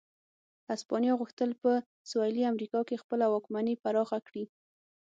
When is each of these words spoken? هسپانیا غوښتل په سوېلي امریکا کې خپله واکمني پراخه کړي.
هسپانیا 0.69 1.13
غوښتل 1.19 1.49
په 1.61 1.71
سوېلي 2.09 2.43
امریکا 2.51 2.79
کې 2.87 3.01
خپله 3.03 3.25
واکمني 3.29 3.73
پراخه 3.83 4.17
کړي. 4.27 4.43